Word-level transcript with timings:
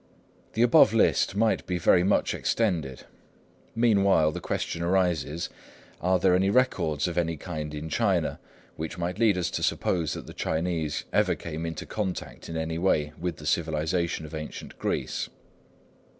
The 0.53 0.63
above 0.63 0.95
list 0.95 1.35
might 1.35 1.63
be 1.67 1.77
very 1.77 2.03
much 2.03 2.33
extended. 2.33 3.03
Meanwhile, 3.75 4.31
the 4.31 4.39
question 4.41 4.81
arises: 4.81 5.47
Are 6.01 6.17
there 6.17 6.33
any 6.33 6.49
records 6.49 7.07
of 7.07 7.19
any 7.19 7.37
kind 7.37 7.71
in 7.71 7.87
China 7.87 8.39
which 8.77 8.97
might 8.97 9.19
lead 9.19 9.37
us 9.37 9.51
to 9.51 9.61
suppose 9.61 10.13
that 10.13 10.25
the 10.25 10.33
Chinese 10.33 11.03
ever 11.13 11.35
came 11.35 11.67
into 11.67 11.85
contact 11.85 12.49
in 12.49 12.57
any 12.57 12.79
way 12.79 13.13
with 13.19 13.35
the 13.37 13.45
civilisation 13.45 14.25
of 14.25 14.33
ancient 14.33 14.79
Greece? 14.79 15.29